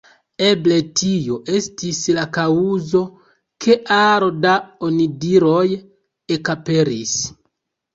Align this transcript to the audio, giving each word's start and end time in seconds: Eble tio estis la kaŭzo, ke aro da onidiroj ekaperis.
Eble 0.45 0.77
tio 1.01 1.37
estis 1.59 1.99
la 2.19 2.25
kaŭzo, 2.39 3.03
ke 3.67 3.79
aro 4.01 4.33
da 4.49 4.59
onidiroj 4.93 5.67
ekaperis. 6.41 7.19